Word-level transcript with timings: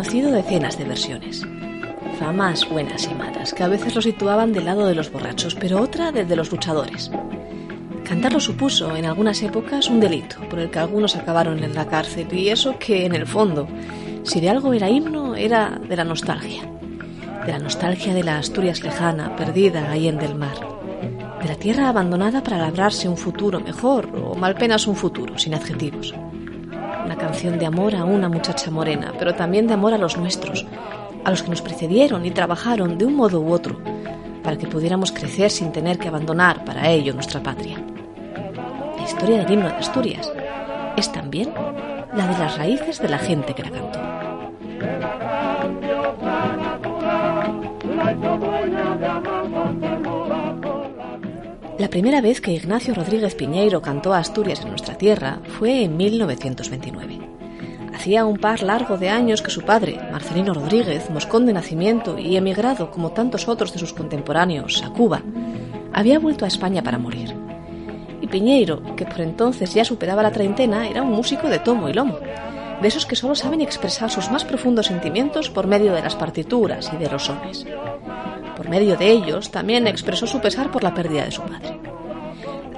conocido 0.00 0.32
decenas 0.32 0.78
de 0.78 0.84
versiones. 0.84 1.46
Famas 2.18 2.66
buenas 2.70 3.04
y 3.04 3.14
malas, 3.14 3.52
que 3.52 3.62
a 3.62 3.68
veces 3.68 3.94
lo 3.94 4.00
situaban 4.00 4.50
del 4.50 4.64
lado 4.64 4.86
de 4.86 4.94
los 4.94 5.12
borrachos, 5.12 5.54
pero 5.54 5.82
otra 5.82 6.10
desde 6.10 6.36
los 6.36 6.50
luchadores. 6.50 7.10
Cantarlo 8.08 8.40
supuso, 8.40 8.96
en 8.96 9.04
algunas 9.04 9.42
épocas, 9.42 9.90
un 9.90 10.00
delito, 10.00 10.36
por 10.48 10.58
el 10.58 10.70
que 10.70 10.78
algunos 10.78 11.16
acabaron 11.16 11.62
en 11.62 11.74
la 11.74 11.86
cárcel, 11.86 12.28
y 12.32 12.48
eso 12.48 12.78
que, 12.78 13.04
en 13.04 13.14
el 13.14 13.26
fondo, 13.26 13.68
si 14.22 14.40
de 14.40 14.48
algo 14.48 14.72
era 14.72 14.88
himno, 14.88 15.36
era 15.36 15.78
de 15.86 15.96
la 15.96 16.04
nostalgia. 16.04 16.62
De 17.44 17.52
la 17.52 17.58
nostalgia 17.58 18.14
de 18.14 18.24
la 18.24 18.38
Asturias 18.38 18.82
lejana, 18.82 19.36
perdida 19.36 19.90
ahí 19.90 20.08
en 20.08 20.16
del 20.16 20.34
mar. 20.34 20.56
De 21.42 21.46
la 21.46 21.56
tierra 21.56 21.90
abandonada 21.90 22.42
para 22.42 22.56
labrarse 22.56 23.06
un 23.06 23.18
futuro 23.18 23.60
mejor, 23.60 24.06
o 24.16 24.34
mal 24.34 24.54
penas 24.54 24.86
un 24.86 24.96
futuro, 24.96 25.36
sin 25.36 25.52
adjetivos. 25.52 26.14
Una 27.10 27.18
canción 27.18 27.58
de 27.58 27.66
amor 27.66 27.96
a 27.96 28.04
una 28.04 28.28
muchacha 28.28 28.70
morena, 28.70 29.12
pero 29.18 29.34
también 29.34 29.66
de 29.66 29.74
amor 29.74 29.92
a 29.92 29.98
los 29.98 30.16
nuestros, 30.16 30.64
a 31.24 31.30
los 31.30 31.42
que 31.42 31.50
nos 31.50 31.60
precedieron 31.60 32.24
y 32.24 32.30
trabajaron 32.30 32.98
de 32.98 33.04
un 33.04 33.16
modo 33.16 33.40
u 33.40 33.52
otro, 33.52 33.80
para 34.44 34.56
que 34.56 34.68
pudiéramos 34.68 35.10
crecer 35.10 35.50
sin 35.50 35.72
tener 35.72 35.98
que 35.98 36.06
abandonar 36.06 36.64
para 36.64 36.88
ello 36.88 37.12
nuestra 37.12 37.42
patria 37.42 37.78
la 39.00 39.06
historia 39.06 39.38
del 39.38 39.50
himno 39.50 39.68
de 39.68 39.74
Asturias 39.74 40.32
es 40.96 41.10
también 41.10 41.52
la 42.14 42.26
de 42.26 42.38
las 42.38 42.58
raíces 42.58 43.00
de 43.00 43.08
la 43.08 43.18
gente 43.18 43.54
que 43.54 43.62
la 43.62 43.70
cantó. 43.70 43.98
La 51.80 51.88
primera 51.88 52.20
vez 52.20 52.42
que 52.42 52.52
Ignacio 52.52 52.94
Rodríguez 52.94 53.34
Piñeiro 53.34 53.80
cantó 53.80 54.12
Asturias 54.12 54.60
en 54.60 54.68
nuestra 54.68 54.98
tierra 54.98 55.40
fue 55.58 55.82
en 55.82 55.96
1929. 55.96 57.18
Hacía 57.94 58.26
un 58.26 58.36
par 58.36 58.62
largo 58.62 58.98
de 58.98 59.08
años 59.08 59.40
que 59.40 59.50
su 59.50 59.62
padre, 59.62 59.98
Marcelino 60.12 60.52
Rodríguez, 60.52 61.08
moscón 61.08 61.46
de 61.46 61.54
nacimiento 61.54 62.18
y 62.18 62.36
emigrado 62.36 62.90
como 62.90 63.12
tantos 63.12 63.48
otros 63.48 63.72
de 63.72 63.78
sus 63.78 63.94
contemporáneos 63.94 64.82
a 64.84 64.90
Cuba, 64.90 65.22
había 65.94 66.18
vuelto 66.18 66.44
a 66.44 66.48
España 66.48 66.82
para 66.82 66.98
morir 66.98 67.34
y 68.20 68.26
Piñeiro, 68.26 68.94
que 68.96 69.06
por 69.06 69.22
entonces 69.22 69.72
ya 69.72 69.82
superaba 69.82 70.22
la 70.22 70.32
treintena, 70.32 70.86
era 70.86 71.00
un 71.02 71.12
músico 71.12 71.48
de 71.48 71.60
tomo 71.60 71.88
y 71.88 71.94
lomo, 71.94 72.18
de 72.82 72.88
esos 72.88 73.06
que 73.06 73.16
solo 73.16 73.34
saben 73.34 73.62
expresar 73.62 74.10
sus 74.10 74.30
más 74.30 74.44
profundos 74.44 74.88
sentimientos 74.88 75.48
por 75.48 75.66
medio 75.66 75.94
de 75.94 76.02
las 76.02 76.16
partituras 76.16 76.90
y 76.92 76.98
de 76.98 77.08
los 77.08 77.24
sones. 77.24 77.64
Medio 78.70 78.96
de 78.96 79.10
ellos 79.10 79.50
también 79.50 79.88
expresó 79.88 80.28
su 80.28 80.40
pesar 80.40 80.70
por 80.70 80.84
la 80.84 80.94
pérdida 80.94 81.24
de 81.24 81.32
su 81.32 81.42
padre. 81.42 81.80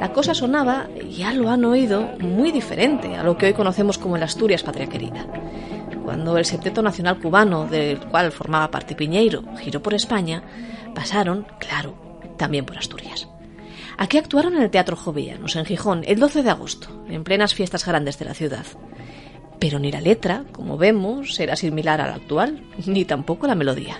La 0.00 0.10
cosa 0.10 0.32
sonaba, 0.32 0.88
ya 1.10 1.34
lo 1.34 1.50
han 1.50 1.66
oído, 1.66 2.08
muy 2.18 2.50
diferente 2.50 3.14
a 3.14 3.22
lo 3.22 3.36
que 3.36 3.44
hoy 3.44 3.52
conocemos 3.52 3.98
como 3.98 4.16
el 4.16 4.22
Asturias 4.22 4.62
Patria 4.62 4.86
Querida. 4.86 5.26
Cuando 6.02 6.38
el 6.38 6.46
Septeto 6.46 6.80
Nacional 6.80 7.20
Cubano, 7.20 7.66
del 7.66 8.00
cual 8.00 8.32
formaba 8.32 8.70
parte 8.70 8.94
Piñeiro, 8.94 9.44
giró 9.58 9.82
por 9.82 9.92
España, 9.92 10.42
pasaron, 10.94 11.46
claro, 11.58 11.94
también 12.38 12.64
por 12.64 12.78
Asturias. 12.78 13.28
Aquí 13.98 14.16
actuaron 14.16 14.54
en 14.54 14.62
el 14.62 14.70
Teatro 14.70 14.96
Jovellanos, 14.96 15.56
en 15.56 15.66
Gijón, 15.66 16.04
el 16.06 16.18
12 16.18 16.42
de 16.42 16.50
agosto, 16.50 17.04
en 17.10 17.22
plenas 17.22 17.52
fiestas 17.52 17.84
grandes 17.84 18.18
de 18.18 18.24
la 18.24 18.32
ciudad. 18.32 18.64
Pero 19.58 19.78
ni 19.78 19.92
la 19.92 20.00
letra, 20.00 20.44
como 20.52 20.78
vemos, 20.78 21.38
era 21.38 21.54
similar 21.54 22.00
a 22.00 22.06
la 22.06 22.14
actual, 22.14 22.64
ni 22.86 23.04
tampoco 23.04 23.46
la 23.46 23.54
melodía. 23.54 23.98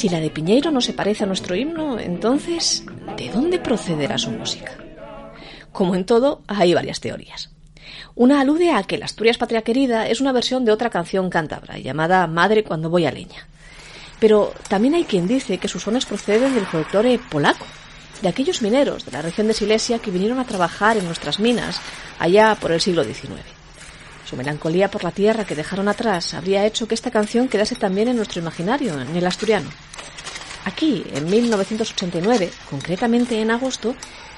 Si 0.00 0.08
la 0.08 0.18
de 0.18 0.30
Piñeiro 0.30 0.70
no 0.70 0.80
se 0.80 0.94
parece 0.94 1.24
a 1.24 1.26
nuestro 1.26 1.54
himno, 1.54 1.98
entonces, 1.98 2.84
¿de 3.18 3.28
dónde 3.28 3.58
procederá 3.58 4.16
su 4.16 4.30
música? 4.30 4.78
Como 5.72 5.94
en 5.94 6.06
todo, 6.06 6.40
hay 6.46 6.72
varias 6.72 7.00
teorías. 7.00 7.50
Una 8.14 8.40
alude 8.40 8.72
a 8.72 8.82
que 8.84 8.96
la 8.96 9.04
Asturias 9.04 9.36
Patria 9.36 9.60
Querida 9.60 10.08
es 10.08 10.22
una 10.22 10.32
versión 10.32 10.64
de 10.64 10.72
otra 10.72 10.88
canción 10.88 11.28
cántabra 11.28 11.76
llamada 11.76 12.26
Madre 12.28 12.64
cuando 12.64 12.88
voy 12.88 13.04
a 13.04 13.12
leña. 13.12 13.46
Pero 14.18 14.54
también 14.70 14.94
hay 14.94 15.04
quien 15.04 15.28
dice 15.28 15.58
que 15.58 15.68
sus 15.68 15.82
sones 15.82 16.06
proceden 16.06 16.54
del 16.54 16.64
folclore 16.64 17.20
polaco, 17.30 17.66
de 18.22 18.28
aquellos 18.30 18.62
mineros 18.62 19.04
de 19.04 19.12
la 19.12 19.20
región 19.20 19.48
de 19.48 19.52
Silesia 19.52 19.98
que 19.98 20.10
vinieron 20.10 20.38
a 20.38 20.46
trabajar 20.46 20.96
en 20.96 21.04
nuestras 21.04 21.38
minas 21.40 21.78
allá 22.18 22.56
por 22.58 22.72
el 22.72 22.80
siglo 22.80 23.04
XIX. 23.04 23.42
Su 24.24 24.34
melancolía 24.34 24.90
por 24.90 25.04
la 25.04 25.10
tierra 25.10 25.44
que 25.44 25.56
dejaron 25.56 25.88
atrás 25.88 26.32
habría 26.32 26.64
hecho 26.64 26.88
que 26.88 26.94
esta 26.94 27.10
canción 27.10 27.48
quedase 27.48 27.74
también 27.74 28.08
en 28.08 28.16
nuestro 28.16 28.40
imaginario, 28.40 28.98
en 28.98 29.14
el 29.14 29.26
asturiano. 29.26 29.68
Aquí, 30.64 31.04
en 31.14 31.30
1989, 31.30 32.50
concretamente 32.68 33.40
en 33.40 33.50
agosto, 33.50 33.94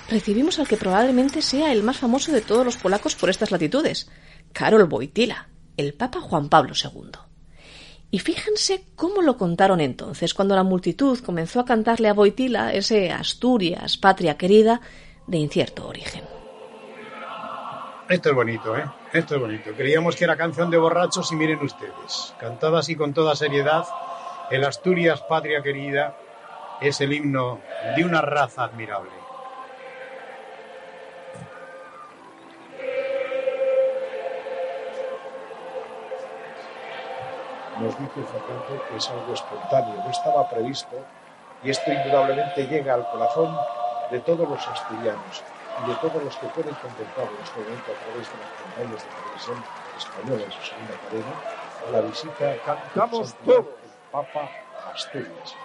recibimos 0.09 0.59
al 0.59 0.69
que 0.69 0.77
probablemente 0.77 1.43
sea 1.43 1.73
el 1.73 1.83
más 1.83 1.99
famoso 1.99 2.33
de 2.33 2.41
todos 2.41 2.65
los 2.65 2.77
polacos 2.77 3.15
por 3.15 3.31
estas 3.31 3.51
latitudes, 3.51 4.09
Karol 4.53 4.85
Wojtyla, 4.85 5.49
el 5.77 5.95
Papa 5.95 6.21
Juan 6.21 6.49
Pablo 6.49 6.75
II. 6.75 7.11
Y 8.11 8.19
fíjense 8.19 8.85
cómo 8.95 9.23
lo 9.23 9.37
contaron 9.37 9.81
entonces, 9.81 10.35
cuando 10.35 10.55
la 10.55 10.63
multitud 10.63 11.19
comenzó 11.21 11.61
a 11.61 11.65
cantarle 11.65 12.09
a 12.09 12.13
Wojtyla 12.13 12.73
ese 12.73 13.11
Asturias, 13.11 13.97
patria 13.97 14.37
querida, 14.37 14.81
de 15.27 15.39
incierto 15.39 15.89
origen. 15.89 16.23
Esto 18.09 18.29
es 18.29 18.35
bonito, 18.35 18.77
¿eh? 18.77 18.85
Esto 19.13 19.37
es 19.37 19.41
bonito. 19.41 19.71
Creíamos 19.75 20.17
que 20.17 20.25
era 20.25 20.37
canción 20.37 20.71
de 20.71 20.77
borrachos 20.77 21.33
y 21.33 21.37
miren 21.37 21.61
ustedes, 21.63 22.35
cantada 22.39 22.81
así 22.81 22.95
con 22.95 23.15
toda 23.15 23.35
seriedad, 23.35 23.87
el 24.53 24.65
Asturias, 24.65 25.23
patria 25.23 25.63
querida, 25.63 26.15
es 26.83 27.01
el 27.01 27.15
himno 27.15 27.61
de 27.97 28.05
una 28.05 28.21
raza 28.21 28.65
admirable. 28.65 29.11
nos 37.81 37.99
dice 37.99 38.23
Fernando 38.23 38.85
que 38.89 38.97
es 38.97 39.11
algo 39.11 39.33
espontáneo, 39.33 40.05
no 40.05 40.11
estaba 40.11 40.49
previsto 40.49 40.97
y 41.65 41.71
esto 41.71 41.91
indudablemente 41.91 42.67
llega 42.67 42.95
al 42.95 43.05
corazón 43.11 43.57
de 44.11 44.21
todos 44.21 44.49
los 44.49 44.69
asturianos 44.69 45.43
y 45.83 45.91
de 45.91 45.97
todos 45.97 46.23
los 46.23 46.37
que 46.37 46.47
pueden 46.49 46.75
contemplar 46.77 47.29
en 47.29 47.43
este 47.43 47.59
momento 47.59 47.91
a 47.91 47.95
través 47.97 48.31
de 48.31 48.39
las 48.39 48.51
pantallas 48.51 49.03
de 49.03 49.11
televisión 49.11 49.65
española 49.97 50.45
en 50.45 50.53
su 50.53 50.63
segunda 50.63 50.95
cadena 50.99 51.33
la 51.91 52.01
visita 52.03 52.55
todos 52.95 53.35
el 53.47 53.65
Papa 54.13 54.51
Asturias. 54.93 55.57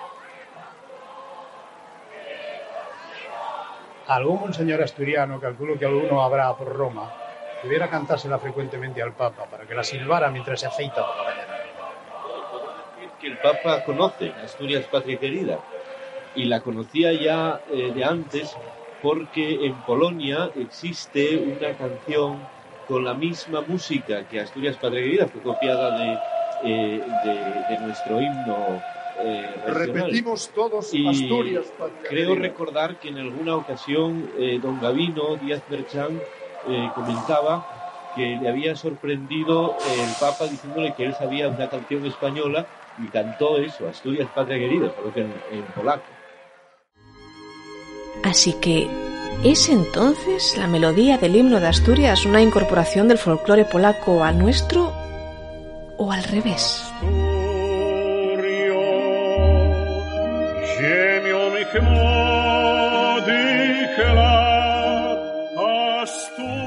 Algún 4.07 4.39
monseñor 4.39 4.81
asturiano, 4.81 5.39
calculo 5.39 5.77
que 5.77 5.85
alguno 5.85 6.23
habrá 6.23 6.55
por 6.55 6.73
Roma, 6.73 7.11
debiera 7.61 7.89
cantársela 7.89 8.39
frecuentemente 8.39 9.01
al 9.03 9.11
Papa 9.11 9.45
para 9.45 9.65
que 9.65 9.75
la 9.75 9.83
silbara 9.83 10.31
mientras 10.31 10.61
se 10.61 10.67
aceita 10.67 11.05
por 11.05 11.17
la 11.17 11.23
mañana 11.23 11.57
que 13.19 13.27
el 13.27 13.37
Papa 13.37 13.83
conoce 13.83 14.31
Asturias 14.43 14.85
Patria 14.85 15.17
Querida 15.17 15.59
y 16.35 16.45
la 16.45 16.61
conocía 16.61 17.11
ya 17.13 17.61
eh, 17.71 17.91
de 17.93 18.03
antes 18.03 18.55
porque 19.01 19.65
en 19.65 19.75
Polonia 19.81 20.51
existe 20.55 21.37
una 21.37 21.75
canción 21.77 22.39
con 22.87 23.03
la 23.03 23.13
misma 23.13 23.61
música 23.61 24.27
que 24.27 24.39
Asturias 24.39 24.77
Patria 24.77 25.03
Querida, 25.03 25.27
fue 25.27 25.41
copiada 25.41 25.97
de, 25.97 26.17
eh, 26.63 27.01
de, 27.69 27.77
nuestro 27.79 28.21
himno. 28.21 28.81
Eh, 29.19 29.49
Repetimos 29.67 30.49
todos 30.53 30.93
y 30.93 31.07
Asturias 31.07 31.65
Patria 31.77 32.07
Creo 32.07 32.35
recordar 32.35 32.99
que 32.99 33.09
en 33.09 33.17
alguna 33.17 33.55
ocasión 33.55 34.29
don 34.61 34.79
Gavino 34.79 35.37
Díaz 35.37 35.63
Merchán 35.69 36.21
comentaba 36.93 38.13
que 38.15 38.37
le 38.41 38.49
había 38.49 38.75
sorprendido 38.75 39.75
el 39.91 40.09
Papa 40.19 40.45
diciéndole 40.45 40.93
que 40.93 41.05
él 41.05 41.15
sabía 41.15 41.47
una 41.47 41.67
canción 41.67 42.05
española 42.05 42.67
y 42.99 43.07
cantó 43.07 43.57
eso, 43.57 43.87
Asturias 43.87 44.29
Patria 44.33 44.57
Querida, 44.57 44.91
solo 44.95 45.13
que 45.13 45.21
en, 45.21 45.33
en 45.51 45.63
polaco. 45.75 46.03
Así 48.23 48.53
que, 48.53 48.87
¿es 49.43 49.69
entonces 49.69 50.57
la 50.57 50.67
melodía 50.67 51.17
del 51.17 51.35
himno 51.35 51.59
de 51.59 51.67
Asturias 51.67 52.25
una 52.25 52.41
incorporación 52.41 53.07
del 53.07 53.17
folclore 53.17 53.65
polaco 53.65 54.23
al 54.23 54.39
nuestro 54.39 55.06
o 55.97 56.11
al 56.11 56.23
revés? 56.23 56.83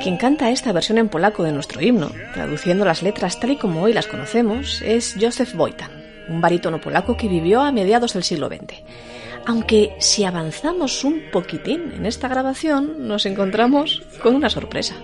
Quien 0.02 0.16
canta 0.16 0.50
esta 0.50 0.72
versión 0.72 0.98
en 0.98 1.08
polaco 1.08 1.42
de 1.42 1.52
nuestro 1.52 1.80
himno, 1.80 2.10
traduciendo 2.34 2.84
las 2.84 3.02
letras 3.02 3.38
tal 3.38 3.52
y 3.52 3.56
como 3.56 3.82
hoy 3.82 3.92
las 3.92 4.06
conocemos, 4.06 4.82
es 4.82 5.16
Józef 5.20 5.54
Wojtan 5.54 6.00
un 6.30 6.40
barítono 6.40 6.80
polaco 6.80 7.16
que 7.16 7.28
vivió 7.28 7.60
a 7.60 7.72
mediados 7.72 8.14
del 8.14 8.22
siglo 8.22 8.48
XX. 8.48 8.82
Aunque 9.46 9.94
si 9.98 10.24
avanzamos 10.24 11.04
un 11.04 11.22
poquitín 11.32 11.92
en 11.92 12.06
esta 12.06 12.28
grabación, 12.28 13.08
nos 13.08 13.26
encontramos 13.26 14.02
con 14.22 14.34
una 14.34 14.48
sorpresa. 14.48 14.96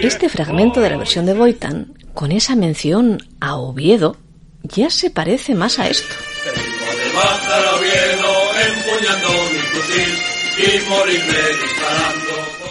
Este 0.00 0.28
fragmento 0.30 0.80
de 0.80 0.90
la 0.90 0.96
versión 0.96 1.26
de 1.26 1.34
Boitan, 1.34 1.92
con 2.14 2.32
esa 2.32 2.56
mención 2.56 3.18
a 3.40 3.56
Oviedo, 3.56 4.16
ya 4.62 4.88
se 4.88 5.10
parece 5.10 5.54
más 5.54 5.78
a 5.78 5.88
esto. 5.88 6.14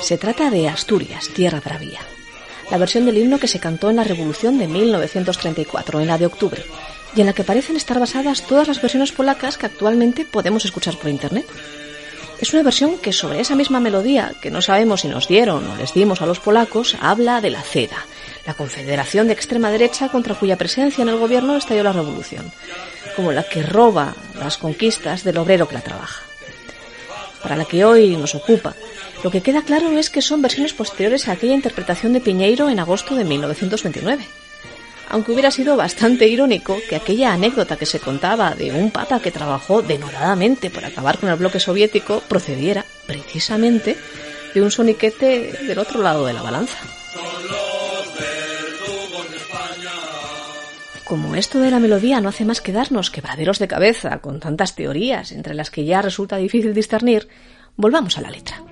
Se 0.01 0.17
trata 0.17 0.49
de 0.49 0.69
Asturias, 0.69 1.29
tierra 1.29 1.61
bravía. 1.63 1.99
La 2.71 2.79
versión 2.79 3.05
del 3.05 3.19
himno 3.19 3.37
que 3.37 3.47
se 3.47 3.59
cantó 3.59 3.91
en 3.91 3.97
la 3.97 4.03
Revolución 4.03 4.57
de 4.57 4.67
1934, 4.67 6.01
en 6.01 6.07
la 6.07 6.17
de 6.17 6.25
octubre, 6.25 6.63
y 7.15 7.21
en 7.21 7.27
la 7.27 7.33
que 7.33 7.43
parecen 7.43 7.75
estar 7.75 7.99
basadas 7.99 8.45
todas 8.47 8.67
las 8.67 8.81
versiones 8.81 9.11
polacas 9.11 9.57
que 9.57 9.65
actualmente 9.65 10.25
podemos 10.25 10.65
escuchar 10.65 10.97
por 10.97 11.09
Internet. 11.09 11.45
Es 12.39 12.53
una 12.53 12.63
versión 12.63 12.97
que 12.97 13.13
sobre 13.13 13.39
esa 13.39 13.55
misma 13.55 13.79
melodía, 13.79 14.33
que 14.41 14.51
no 14.51 14.61
sabemos 14.61 15.01
si 15.01 15.07
nos 15.07 15.27
dieron 15.27 15.65
o 15.69 15.75
les 15.77 15.93
dimos 15.93 16.21
a 16.21 16.25
los 16.25 16.39
polacos, 16.39 16.97
habla 16.99 17.39
de 17.39 17.51
la 17.51 17.61
CEDA, 17.61 18.05
la 18.45 18.53
confederación 18.53 19.27
de 19.27 19.33
extrema 19.33 19.71
derecha 19.71 20.09
contra 20.09 20.35
cuya 20.35 20.57
presencia 20.57 21.03
en 21.03 21.09
el 21.09 21.17
gobierno 21.17 21.55
estalló 21.55 21.83
la 21.83 21.93
revolución, 21.93 22.51
como 23.15 23.31
la 23.31 23.43
que 23.43 23.63
roba 23.63 24.15
las 24.37 24.57
conquistas 24.57 25.23
del 25.23 25.37
obrero 25.37 25.67
que 25.67 25.75
la 25.75 25.81
trabaja. 25.81 26.23
Para 27.41 27.55
la 27.55 27.65
que 27.65 27.85
hoy 27.85 28.17
nos 28.17 28.35
ocupa, 28.35 28.73
lo 29.23 29.31
que 29.31 29.41
queda 29.41 29.61
claro 29.61 29.97
es 29.97 30.09
que 30.09 30.21
son 30.21 30.41
versiones 30.41 30.73
posteriores 30.73 31.27
a 31.27 31.33
aquella 31.33 31.53
interpretación 31.53 32.11
de 32.13 32.21
Piñeiro 32.21 32.69
en 32.69 32.79
agosto 32.79 33.15
de 33.15 33.23
1929 33.23 34.42
aunque 35.13 35.31
hubiera 35.31 35.51
sido 35.51 35.77
bastante 35.77 36.27
irónico 36.27 36.75
que 36.89 36.95
aquella 36.95 37.33
anécdota 37.33 37.77
que 37.77 37.85
se 37.85 37.99
contaba 37.99 38.55
de 38.55 38.71
un 38.71 38.89
papa 38.89 39.19
que 39.19 39.29
trabajó 39.29 39.83
denodadamente 39.83 40.71
por 40.71 40.83
acabar 40.83 41.19
con 41.19 41.29
el 41.29 41.35
bloque 41.35 41.59
soviético 41.59 42.23
procediera 42.27 42.83
precisamente 43.05 43.95
de 44.55 44.61
un 44.63 44.71
soniquete 44.71 45.53
del 45.67 45.77
otro 45.77 46.01
lado 46.01 46.25
de 46.25 46.33
la 46.33 46.41
balanza. 46.41 46.79
Como 51.03 51.35
esto 51.35 51.59
de 51.59 51.69
la 51.69 51.79
melodía 51.79 52.19
no 52.19 52.29
hace 52.29 52.43
más 52.43 52.59
que 52.59 52.71
darnos 52.71 53.11
quebraderos 53.11 53.59
de 53.59 53.67
cabeza 53.67 54.17
con 54.17 54.39
tantas 54.39 54.73
teorías 54.73 55.31
entre 55.31 55.53
las 55.53 55.69
que 55.69 55.85
ya 55.85 56.01
resulta 56.01 56.37
difícil 56.37 56.73
discernir, 56.73 57.27
volvamos 57.75 58.17
a 58.17 58.21
la 58.21 58.31
letra. 58.31 58.63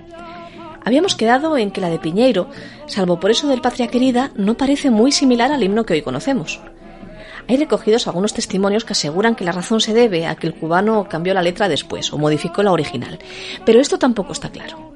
Habíamos 0.84 1.14
quedado 1.14 1.56
en 1.56 1.70
que 1.70 1.80
la 1.80 1.90
de 1.90 1.98
Piñeiro, 1.98 2.48
salvo 2.86 3.20
por 3.20 3.30
eso 3.30 3.48
del 3.48 3.60
Patria 3.60 3.88
Querida, 3.88 4.32
no 4.34 4.56
parece 4.56 4.90
muy 4.90 5.12
similar 5.12 5.52
al 5.52 5.62
himno 5.62 5.84
que 5.84 5.94
hoy 5.94 6.02
conocemos. 6.02 6.60
Hay 7.48 7.56
recogidos 7.56 8.06
algunos 8.06 8.34
testimonios 8.34 8.84
que 8.84 8.92
aseguran 8.92 9.34
que 9.34 9.44
la 9.44 9.52
razón 9.52 9.80
se 9.80 9.94
debe 9.94 10.26
a 10.26 10.36
que 10.36 10.46
el 10.46 10.54
cubano 10.54 11.08
cambió 11.08 11.34
la 11.34 11.42
letra 11.42 11.68
después 11.68 12.12
o 12.12 12.18
modificó 12.18 12.62
la 12.62 12.72
original, 12.72 13.18
pero 13.64 13.80
esto 13.80 13.98
tampoco 13.98 14.32
está 14.32 14.50
claro. 14.50 14.92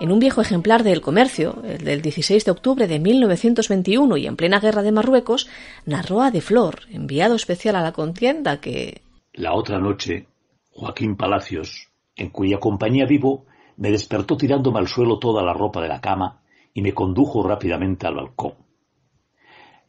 En 0.00 0.10
un 0.10 0.18
viejo 0.18 0.40
ejemplar 0.40 0.82
de 0.82 0.92
El 0.92 1.00
Comercio, 1.00 1.62
el 1.64 1.84
del 1.84 2.02
16 2.02 2.44
de 2.44 2.50
octubre 2.50 2.88
de 2.88 2.98
1921 2.98 4.16
y 4.16 4.26
en 4.26 4.36
plena 4.36 4.58
guerra 4.58 4.82
de 4.82 4.90
Marruecos, 4.90 5.48
narró 5.86 6.20
a 6.20 6.32
De 6.32 6.40
Flor, 6.40 6.80
enviado 6.90 7.36
especial 7.36 7.76
a 7.76 7.80
la 7.80 7.92
contienda, 7.92 8.60
que... 8.60 9.02
La 9.32 9.54
otra 9.54 9.78
noche, 9.78 10.26
Joaquín 10.72 11.16
Palacios, 11.16 11.88
en 12.16 12.30
cuya 12.30 12.58
compañía 12.58 13.06
vivo, 13.06 13.46
me 13.76 13.90
despertó 13.90 14.36
tirándome 14.36 14.78
al 14.78 14.88
suelo 14.88 15.18
toda 15.18 15.42
la 15.42 15.52
ropa 15.52 15.80
de 15.80 15.88
la 15.88 16.00
cama 16.00 16.42
y 16.72 16.82
me 16.82 16.92
condujo 16.92 17.42
rápidamente 17.42 18.06
al 18.06 18.16
balcón. 18.16 18.54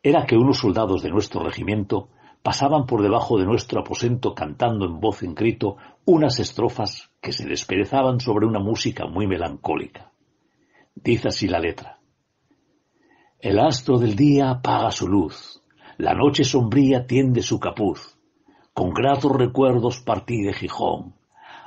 Era 0.02 0.26
que 0.26 0.38
unos 0.38 0.60
soldados 0.60 1.02
de 1.02 1.10
nuestro 1.10 1.44
regimiento 1.44 2.10
pasaban 2.44 2.86
por 2.86 3.02
debajo 3.02 3.40
de 3.40 3.46
nuestro 3.46 3.80
aposento 3.80 4.36
cantando 4.36 4.86
en 4.86 5.00
voz 5.00 5.24
en 5.24 5.34
grito 5.34 5.78
unas 6.06 6.40
estrofas 6.40 7.10
que 7.20 7.32
se 7.32 7.48
desperezaban 7.48 8.20
sobre 8.20 8.46
una 8.46 8.60
música 8.60 9.08
muy 9.08 9.26
melancólica. 9.26 10.12
Dice 10.94 11.30
así 11.30 11.48
la 11.48 11.60
letra. 11.60 12.00
El 13.40 13.60
astro 13.60 13.98
del 13.98 14.16
día 14.16 14.52
apaga 14.52 14.92
su 14.92 15.08
luz, 15.08 15.64
la 15.98 16.14
noche 16.14 16.44
sombría 16.44 17.08
tiende 17.08 17.42
su 17.42 17.60
capuz. 17.60 18.18
Con 18.74 18.90
gratos 18.92 19.32
recuerdos 19.32 20.02
partí 20.02 20.42
de 20.44 20.54
Gijón. 20.54 21.16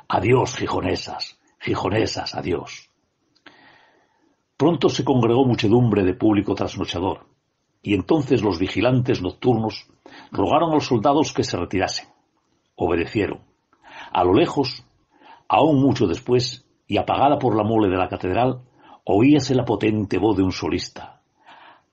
Adiós, 0.09 0.55
gijonesas, 0.57 1.38
Gijonesas, 1.61 2.35
adiós. 2.35 2.91
Pronto 4.57 4.89
se 4.89 5.05
congregó 5.05 5.45
muchedumbre 5.45 6.03
de 6.03 6.15
público 6.15 6.55
trasnochador, 6.55 7.27
y 7.83 7.95
entonces 7.95 8.43
los 8.43 8.59
vigilantes 8.59 9.23
nocturnos 9.23 9.89
rogaron 10.33 10.71
a 10.71 10.75
los 10.75 10.87
soldados 10.87 11.33
que 11.33 11.45
se 11.45 11.57
retirasen. 11.57 12.09
Obedecieron. 12.75 13.41
A 14.13 14.25
lo 14.25 14.35
lejos, 14.35 14.85
aún 15.49 15.81
mucho 15.81 16.07
después, 16.07 16.67
y 16.87 16.97
apagada 16.97 17.39
por 17.39 17.57
la 17.57 17.65
mole 17.65 17.89
de 17.89 17.97
la 17.97 18.09
catedral, 18.09 18.63
oíase 19.05 19.55
la 19.55 19.65
potente 19.65 20.19
voz 20.19 20.37
de 20.37 20.43
un 20.43 20.53
solista. 20.53 21.23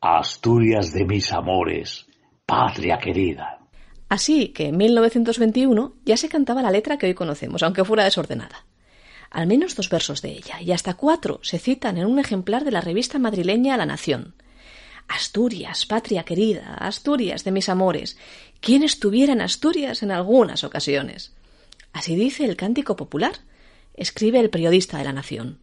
Asturias 0.01 0.91
de 0.93 1.05
mis 1.05 1.31
amores, 1.33 2.07
patria 2.45 2.97
querida. 2.97 3.59
Así 4.09 4.49
que 4.49 4.67
en 4.67 4.77
1921 4.77 5.93
ya 6.03 6.17
se 6.17 6.29
cantaba 6.29 6.61
la 6.61 6.71
letra 6.71 6.97
que 6.97 7.07
hoy 7.07 7.13
conocemos, 7.13 7.63
aunque 7.63 7.83
fuera 7.83 8.03
desordenada. 8.03 8.64
Al 9.35 9.47
menos 9.47 9.75
dos 9.75 9.89
versos 9.89 10.21
de 10.21 10.29
ella, 10.31 10.61
y 10.61 10.71
hasta 10.71 10.93
cuatro 10.93 11.41
se 11.43 11.59
citan 11.59 11.97
en 11.97 12.05
un 12.05 12.19
ejemplar 12.19 12.63
de 12.63 12.71
la 12.71 12.79
revista 12.79 13.19
madrileña 13.19 13.75
La 13.75 13.85
Nación. 13.85 14.33
Asturias, 15.09 15.85
patria 15.85 16.23
querida, 16.23 16.75
Asturias 16.75 17.43
de 17.43 17.51
mis 17.51 17.67
amores, 17.67 18.17
¿quién 18.61 18.81
estuviera 18.81 19.33
en 19.33 19.41
Asturias 19.41 20.03
en 20.03 20.11
algunas 20.11 20.63
ocasiones? 20.63 21.33
Así 21.91 22.15
dice 22.15 22.45
el 22.45 22.55
cántico 22.55 22.95
popular, 22.95 23.33
escribe 23.93 24.39
el 24.39 24.49
periodista 24.49 24.99
de 24.99 25.03
La 25.03 25.11
Nación. 25.11 25.59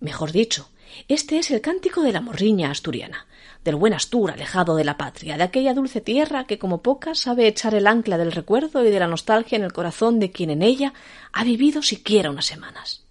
Mejor 0.00 0.32
dicho, 0.32 0.70
este 1.08 1.38
es 1.38 1.50
el 1.50 1.60
cántico 1.60 2.02
de 2.02 2.12
la 2.12 2.20
morriña 2.20 2.70
asturiana, 2.70 3.26
del 3.64 3.76
buen 3.76 3.94
Astur 3.94 4.30
alejado 4.30 4.76
de 4.76 4.84
la 4.84 4.96
patria, 4.96 5.36
de 5.36 5.42
aquella 5.42 5.74
dulce 5.74 6.00
tierra 6.00 6.44
que 6.44 6.58
como 6.58 6.82
poca 6.82 7.14
sabe 7.14 7.46
echar 7.46 7.74
el 7.74 7.86
ancla 7.86 8.18
del 8.18 8.32
recuerdo 8.32 8.84
y 8.84 8.90
de 8.90 9.00
la 9.00 9.06
nostalgia 9.06 9.56
en 9.56 9.64
el 9.64 9.72
corazón 9.72 10.20
de 10.20 10.30
quien 10.30 10.50
en 10.50 10.62
ella 10.62 10.92
ha 11.32 11.44
vivido 11.44 11.82
siquiera 11.82 12.30
unas 12.30 12.46
semanas. 12.46 13.04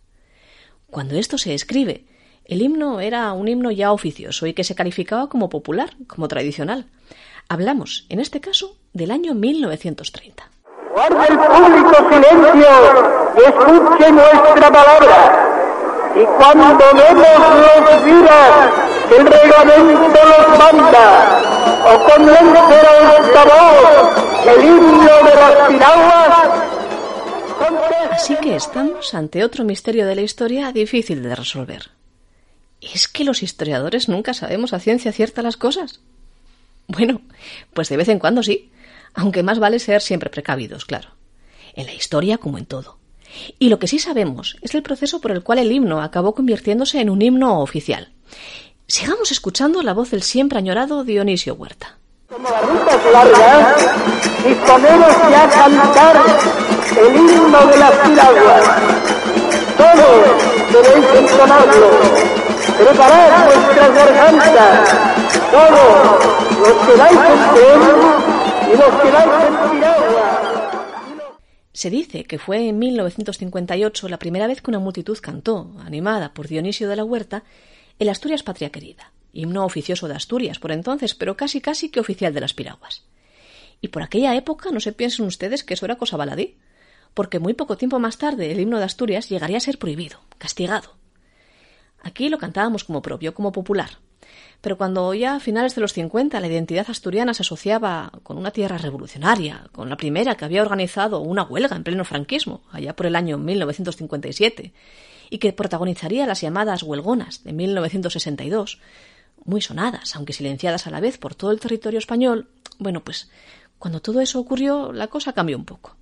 Cuando 0.87 1.15
esto 1.15 1.37
se 1.37 1.53
escribe, 1.53 2.05
el 2.45 2.61
himno 2.61 2.99
era 2.99 3.31
un 3.33 3.47
himno 3.47 3.71
ya 3.71 3.91
oficioso 3.91 4.45
y 4.45 4.53
que 4.53 4.63
se 4.63 4.75
calificaba 4.75 5.29
como 5.29 5.49
popular, 5.49 5.95
como 6.07 6.27
tradicional. 6.27 6.87
Hablamos, 7.49 8.05
en 8.09 8.19
este 8.19 8.41
caso, 8.41 8.77
del 8.93 9.11
año 9.11 9.33
1930. 9.33 10.49
Guarde 10.93 11.27
el 11.29 11.37
público 11.39 12.09
silencio 12.09 12.69
y 13.37 13.43
escuche 13.47 14.11
nuestra 14.11 14.71
palabra. 14.71 15.42
Y 16.15 16.23
cuando 16.25 16.77
vemos 16.93 17.33
los 17.63 18.03
el 19.17 19.25
reglamento 19.25 20.19
los 20.23 20.47
manda, 20.59 21.05
o 21.85 21.91
el 24.49 24.61
de 24.61 25.35
las 25.35 25.69
piraguas, 25.69 26.63
Así 28.11 28.35
que 28.35 28.55
estamos 28.55 29.13
ante 29.15 29.43
otro 29.43 29.63
misterio 29.63 30.05
de 30.05 30.15
la 30.15 30.21
historia 30.21 30.71
difícil 30.71 31.23
de 31.23 31.35
resolver. 31.35 31.89
¿Es 32.79 33.07
que 33.07 33.23
los 33.23 33.41
historiadores 33.41 34.07
nunca 34.07 34.33
sabemos 34.33 34.73
a 34.73 34.79
ciencia 34.79 35.11
cierta 35.11 35.41
las 35.41 35.57
cosas? 35.57 35.99
Bueno, 36.87 37.21
pues 37.73 37.89
de 37.89 37.97
vez 37.97 38.09
en 38.09 38.19
cuando 38.19 38.43
sí, 38.43 38.71
aunque 39.13 39.41
más 39.41 39.59
vale 39.59 39.79
ser 39.79 40.01
siempre 40.01 40.29
precavidos, 40.29 40.85
claro. 40.85 41.09
En 41.73 41.87
la 41.87 41.93
historia 41.93 42.37
como 42.37 42.57
en 42.57 42.65
todo. 42.65 42.97
Y 43.59 43.69
lo 43.69 43.79
que 43.79 43.87
sí 43.87 43.99
sabemos 43.99 44.57
es 44.61 44.75
el 44.75 44.83
proceso 44.83 45.21
por 45.21 45.31
el 45.31 45.43
cual 45.43 45.59
el 45.59 45.71
himno 45.71 46.01
acabó 46.01 46.35
convirtiéndose 46.35 46.99
en 47.01 47.09
un 47.09 47.21
himno 47.21 47.59
oficial. 47.59 48.09
Sigamos 48.87 49.31
escuchando 49.31 49.81
la 49.81 49.93
voz 49.93 50.11
del 50.11 50.23
siempre 50.23 50.59
añorado 50.59 51.03
Dionisio 51.03 51.55
Huerta. 51.55 51.97
Como 52.27 52.49
la 52.49 52.61
ruta 52.61 52.95
es 52.95 53.11
larga, 53.11 53.75
disponemos 54.45 55.07
ya 55.29 55.43
a 55.43 55.49
cantar 55.49 56.21
el 56.97 57.15
himno 57.15 57.67
de 57.67 57.77
las 57.77 57.91
piraguas. 57.91 58.63
Todos 59.77 60.53
debéis 60.71 61.05
entonarlo. 61.15 61.89
Preparad 62.77 63.45
vuestras 63.45 63.93
gargantas. 63.93 64.95
Todos 65.51 66.33
los 66.59 66.87
que 66.87 66.97
dais 66.97 67.17
en 67.17 68.71
y 68.71 68.77
los 68.77 69.01
que 69.01 69.11
dais. 69.11 69.82
Se 71.73 71.89
dice 71.89 72.25
que 72.25 72.37
fue 72.37 72.69
en 72.69 72.77
1958 72.77 74.07
la 74.07 74.19
primera 74.19 74.45
vez 74.45 74.61
que 74.61 74.69
una 74.69 74.79
multitud 74.79 75.17
cantó, 75.19 75.71
animada 75.79 76.33
por 76.33 76.47
Dionisio 76.47 76.87
de 76.87 76.95
la 76.95 77.03
Huerta, 77.03 77.43
el 77.97 78.09
Asturias 78.09 78.43
Patria 78.43 78.69
Querida, 78.69 79.11
himno 79.33 79.65
oficioso 79.65 80.07
de 80.07 80.13
Asturias 80.13 80.59
por 80.59 80.71
entonces, 80.71 81.15
pero 81.15 81.35
casi 81.35 81.61
casi 81.61 81.89
que 81.89 81.99
oficial 81.99 82.31
de 82.31 82.41
las 82.41 82.53
piraguas. 82.53 83.03
Y 83.81 83.87
por 83.87 84.03
aquella 84.03 84.35
época 84.35 84.69
no 84.69 84.79
se 84.79 84.93
piensen 84.93 85.25
ustedes 85.25 85.63
que 85.63 85.73
eso 85.73 85.85
era 85.85 85.97
cosa 85.97 86.15
baladí, 86.15 86.57
porque 87.15 87.39
muy 87.39 87.55
poco 87.55 87.75
tiempo 87.75 87.97
más 87.97 88.19
tarde 88.19 88.51
el 88.51 88.59
himno 88.59 88.77
de 88.77 88.85
Asturias 88.85 89.29
llegaría 89.29 89.57
a 89.57 89.61
ser 89.61 89.79
prohibido, 89.79 90.19
castigado. 90.37 90.93
Aquí 92.03 92.29
lo 92.29 92.37
cantábamos 92.37 92.83
como 92.83 93.01
propio, 93.01 93.33
como 93.33 93.51
popular, 93.51 93.97
Pero 94.63 94.77
cuando 94.77 95.13
ya 95.13 95.35
a 95.35 95.39
finales 95.41 95.75
de 95.75 95.81
los 95.81 95.91
50 95.91 96.39
la 96.39 96.47
identidad 96.47 96.89
asturiana 96.89 97.33
se 97.33 97.41
asociaba 97.41 98.13
con 98.23 98.37
una 98.37 98.51
tierra 98.51 98.77
revolucionaria, 98.77 99.67
con 99.73 99.89
la 99.89 99.97
primera 99.97 100.35
que 100.35 100.45
había 100.45 100.61
organizado 100.61 101.19
una 101.19 101.43
huelga 101.43 101.75
en 101.75 101.83
pleno 101.83 102.05
franquismo, 102.05 102.61
allá 102.71 102.95
por 102.95 103.05
el 103.05 103.17
año 103.17 103.37
1957, 103.37 104.71
y 105.29 105.37
que 105.39 105.51
protagonizaría 105.51 106.25
las 106.25 106.39
llamadas 106.39 106.81
huelgonas 106.81 107.43
de 107.43 107.51
1962, 107.51 108.79
muy 109.43 109.59
sonadas, 109.59 110.15
aunque 110.15 110.31
silenciadas 110.31 110.87
a 110.87 110.91
la 110.91 111.01
vez 111.01 111.17
por 111.17 111.35
todo 111.35 111.51
el 111.51 111.59
territorio 111.59 111.99
español, 111.99 112.47
bueno, 112.79 113.03
pues 113.03 113.29
cuando 113.79 114.01
todo 114.01 114.21
eso 114.21 114.39
ocurrió, 114.39 114.93
la 114.93 115.07
cosa 115.07 115.33
cambió 115.33 115.57
un 115.57 115.65
poco. 115.65 115.97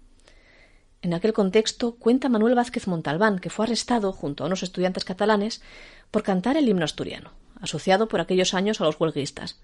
En 1.01 1.15
aquel 1.15 1.33
contexto 1.33 1.95
cuenta 1.95 2.29
Manuel 2.29 2.53
Vázquez 2.53 2.85
Montalbán, 2.85 3.39
que 3.39 3.49
fue 3.49 3.65
arrestado 3.65 4.13
junto 4.13 4.43
a 4.43 4.47
unos 4.47 4.61
estudiantes 4.61 5.03
catalanes 5.03 5.63
por 6.11 6.21
cantar 6.21 6.57
el 6.57 6.69
himno 6.69 6.85
asturiano, 6.85 7.31
asociado 7.61 8.07
por 8.07 8.19
aquellos 8.19 8.53
años 8.53 8.81
a 8.81 8.85
los 8.85 8.99
huelguistas. 8.99 9.61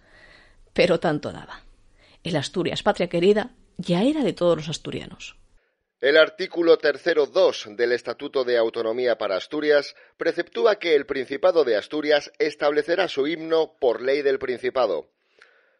Pero 0.73 0.99
tanto 0.99 1.31
daba. 1.31 1.61
El 2.23 2.35
Asturias, 2.35 2.83
patria 2.83 3.09
querida, 3.09 3.51
ya 3.77 4.03
era 4.03 4.23
de 4.23 4.33
todos 4.33 4.57
los 4.57 4.69
asturianos. 4.69 5.37
El 5.99 6.15
artículo 6.15 6.77
tercero 6.77 7.25
2 7.25 7.69
del 7.71 7.91
Estatuto 7.91 8.43
de 8.43 8.57
Autonomía 8.57 9.17
para 9.17 9.35
Asturias 9.35 9.95
preceptúa 10.17 10.77
que 10.77 10.93
el 10.93 11.07
Principado 11.07 11.63
de 11.63 11.75
Asturias 11.75 12.31
establecerá 12.37 13.07
su 13.07 13.25
himno 13.25 13.73
por 13.79 14.03
ley 14.03 14.21
del 14.21 14.37
Principado. 14.37 15.09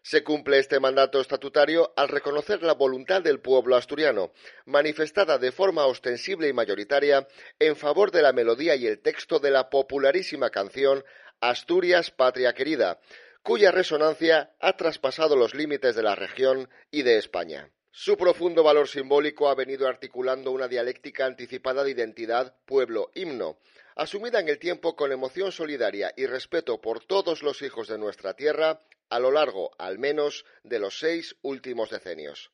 Se 0.02 0.24
cumple 0.24 0.58
este 0.58 0.80
mandato 0.80 1.22
estatutario 1.22 1.94
al 1.98 2.08
reconocer 2.08 2.64
la 2.64 2.74
voluntad 2.74 3.22
del 3.22 3.42
pueblo 3.42 3.76
asturiano, 3.76 4.32
manifestada 4.66 5.38
de 5.38 5.52
forma 5.52 5.86
ostensible 5.86 6.48
y 6.48 6.54
mayoritaria 6.54 7.28
en 7.60 7.76
favor 7.76 8.10
de 8.10 8.22
la 8.22 8.34
melodía 8.34 8.76
y 8.76 8.88
el 8.88 9.00
texto 9.00 9.38
de 9.38 9.52
la 9.52 9.70
popularísima 9.70 10.50
canción 10.50 11.04
Asturias, 11.40 12.10
Patria 12.10 12.54
Querida, 12.54 13.00
cuya 13.44 13.72
resonancia 13.72 14.56
ha 14.60 14.76
traspasado 14.76 15.36
los 15.36 15.54
límites 15.54 15.96
de 15.96 16.04
la 16.04 16.16
región 16.16 16.70
y 16.90 17.04
de 17.04 17.18
España. 17.18 17.70
Su 17.92 18.18
profundo 18.18 18.64
valor 18.64 18.88
simbólico 18.88 19.48
ha 19.48 19.56
venido 19.56 19.88
articulando 19.88 20.52
una 20.52 20.68
dialéctica 20.68 21.26
anticipada 21.26 21.84
de 21.84 21.92
identidad 21.92 22.56
pueblo-himno, 22.66 23.60
asumida 23.96 24.40
en 24.40 24.50
el 24.50 24.60
tiempo 24.60 24.96
con 24.96 25.12
emoción 25.12 25.52
solidaria 25.52 26.12
y 26.18 26.26
respeto 26.26 26.82
por 26.82 27.04
todos 27.04 27.44
los 27.44 27.62
hijos 27.62 27.88
de 27.88 27.98
nuestra 27.98 28.34
tierra 28.34 28.82
a 29.10 29.20
lo 29.20 29.32
largo, 29.32 29.72
al 29.78 30.00
menos, 30.00 30.46
de 30.64 30.80
los 30.80 31.00
seis 31.00 31.36
últimos 31.42 31.90
decenios. 31.90 32.52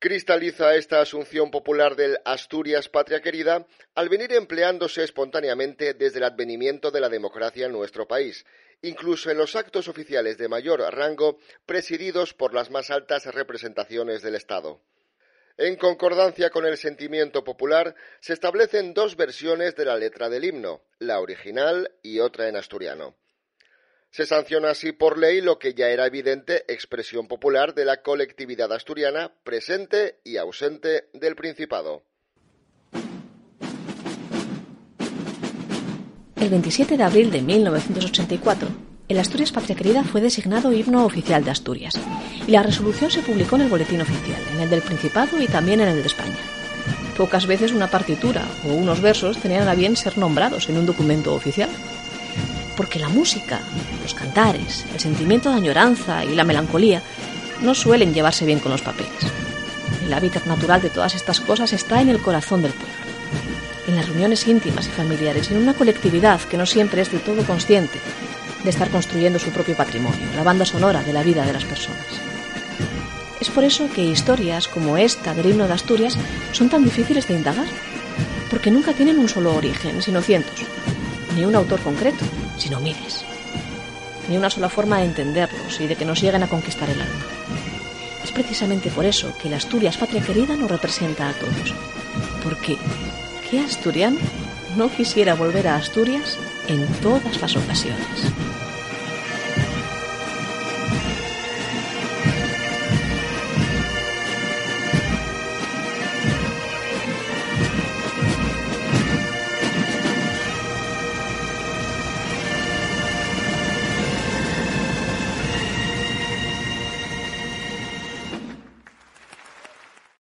Cristaliza 0.00 0.76
esta 0.76 1.00
asunción 1.00 1.50
popular 1.50 1.96
del 1.96 2.18
Asturias 2.24 2.88
patria 2.88 3.20
querida 3.20 3.66
al 3.96 4.08
venir 4.08 4.32
empleándose 4.32 5.02
espontáneamente 5.02 5.92
desde 5.92 6.18
el 6.18 6.24
advenimiento 6.24 6.92
de 6.92 7.00
la 7.00 7.08
democracia 7.08 7.66
en 7.66 7.72
nuestro 7.72 8.06
país, 8.06 8.46
incluso 8.80 9.28
en 9.28 9.38
los 9.38 9.56
actos 9.56 9.88
oficiales 9.88 10.38
de 10.38 10.46
mayor 10.46 10.82
rango 10.94 11.40
presididos 11.66 12.32
por 12.32 12.54
las 12.54 12.70
más 12.70 12.92
altas 12.92 13.26
representaciones 13.26 14.22
del 14.22 14.36
Estado. 14.36 14.80
En 15.56 15.74
concordancia 15.74 16.50
con 16.50 16.64
el 16.64 16.76
sentimiento 16.76 17.42
popular, 17.42 17.96
se 18.20 18.34
establecen 18.34 18.94
dos 18.94 19.16
versiones 19.16 19.74
de 19.74 19.84
la 19.84 19.96
letra 19.96 20.28
del 20.28 20.44
himno, 20.44 20.84
la 21.00 21.18
original 21.18 21.90
y 22.04 22.20
otra 22.20 22.46
en 22.46 22.54
asturiano. 22.54 23.16
Se 24.10 24.26
sanciona 24.26 24.70
así 24.70 24.92
por 24.92 25.18
ley 25.18 25.40
lo 25.40 25.58
que 25.58 25.74
ya 25.74 25.88
era 25.88 26.06
evidente 26.06 26.64
expresión 26.68 27.28
popular 27.28 27.74
de 27.74 27.84
la 27.84 28.02
colectividad 28.02 28.72
asturiana 28.72 29.32
presente 29.44 30.18
y 30.24 30.38
ausente 30.38 31.08
del 31.12 31.36
Principado. 31.36 32.02
El 36.36 36.50
27 36.50 36.96
de 36.96 37.02
abril 37.02 37.30
de 37.30 37.42
1984, 37.42 38.68
el 39.08 39.18
Asturias 39.18 39.52
Patria 39.52 39.74
Querida 39.76 40.04
fue 40.04 40.20
designado 40.20 40.72
himno 40.72 41.04
oficial 41.04 41.44
de 41.44 41.50
Asturias 41.50 41.94
y 42.46 42.52
la 42.52 42.62
resolución 42.62 43.10
se 43.10 43.22
publicó 43.22 43.56
en 43.56 43.62
el 43.62 43.68
Boletín 43.68 44.00
Oficial, 44.00 44.40
en 44.52 44.60
el 44.60 44.70
del 44.70 44.82
Principado 44.82 45.40
y 45.40 45.46
también 45.46 45.80
en 45.80 45.88
el 45.88 45.96
de 45.96 46.06
España. 46.06 46.36
Pocas 47.16 47.46
veces 47.46 47.72
una 47.72 47.90
partitura 47.90 48.46
o 48.64 48.72
unos 48.72 49.00
versos 49.00 49.38
tenían 49.38 49.68
a 49.68 49.74
bien 49.74 49.96
ser 49.96 50.16
nombrados 50.16 50.68
en 50.68 50.78
un 50.78 50.86
documento 50.86 51.34
oficial. 51.34 51.68
Porque 52.78 52.98
la 52.98 53.10
música, 53.10 53.60
los 54.02 54.14
cantares, 54.14 54.86
el 54.94 55.00
sentimiento 55.00 55.50
de 55.50 55.56
añoranza 55.56 56.24
y 56.24 56.34
la 56.34 56.44
melancolía 56.44 57.02
no 57.60 57.74
suelen 57.74 58.14
llevarse 58.14 58.46
bien 58.46 58.60
con 58.60 58.72
los 58.72 58.80
papeles. 58.80 59.12
El 60.06 60.14
hábitat 60.14 60.46
natural 60.46 60.80
de 60.80 60.88
todas 60.88 61.14
estas 61.14 61.40
cosas 61.40 61.74
está 61.74 62.00
en 62.00 62.08
el 62.08 62.22
corazón 62.22 62.62
del 62.62 62.72
pueblo 62.72 62.98
en 63.88 63.96
las 63.96 64.06
reuniones 64.06 64.46
íntimas 64.46 64.86
y 64.86 64.90
familiares, 64.90 65.50
en 65.50 65.56
una 65.56 65.74
colectividad 65.74 66.40
que 66.42 66.58
no 66.58 66.66
siempre 66.66 67.00
es 67.00 67.10
del 67.10 67.22
todo 67.22 67.42
consciente 67.44 67.98
de 68.62 68.70
estar 68.70 68.90
construyendo 68.90 69.38
su 69.38 69.50
propio 69.50 69.76
patrimonio, 69.76 70.26
la 70.36 70.42
banda 70.42 70.66
sonora 70.66 71.02
de 71.02 71.12
la 71.14 71.22
vida 71.22 71.46
de 71.46 71.54
las 71.54 71.64
personas. 71.64 72.04
Es 73.40 73.48
por 73.48 73.64
eso 73.64 73.88
que 73.88 74.04
historias 74.04 74.68
como 74.68 74.98
esta 74.98 75.32
del 75.32 75.46
himno 75.46 75.66
de 75.66 75.72
Asturias 75.72 76.18
son 76.52 76.68
tan 76.68 76.84
difíciles 76.84 77.26
de 77.28 77.34
indagar, 77.34 77.66
porque 78.50 78.70
nunca 78.70 78.92
tienen 78.92 79.18
un 79.18 79.28
solo 79.28 79.54
origen, 79.54 80.02
sino 80.02 80.20
cientos, 80.20 80.60
ni 81.34 81.46
un 81.46 81.54
autor 81.54 81.80
concreto, 81.80 82.24
sino 82.58 82.80
miles, 82.80 83.24
ni 84.28 84.36
una 84.36 84.50
sola 84.50 84.68
forma 84.68 84.98
de 84.98 85.06
entenderlos 85.06 85.80
y 85.80 85.86
de 85.86 85.96
que 85.96 86.04
nos 86.04 86.20
lleguen 86.20 86.42
a 86.42 86.48
conquistar 86.48 86.90
el 86.90 87.00
alma. 87.00 87.24
Es 88.22 88.32
precisamente 88.32 88.90
por 88.90 89.06
eso 89.06 89.32
que 89.40 89.48
la 89.48 89.56
Asturias 89.56 89.96
patria 89.96 90.22
querida 90.22 90.56
nos 90.56 90.70
representa 90.70 91.28
a 91.28 91.32
todos, 91.32 91.74
porque 92.42 92.76
¿Qué 93.50 93.60
asturiano 93.60 94.18
no 94.76 94.90
quisiera 94.90 95.34
volver 95.34 95.68
a 95.68 95.76
Asturias 95.76 96.36
en 96.68 96.86
todas 97.00 97.40
las 97.40 97.56
ocasiones? 97.56 98.47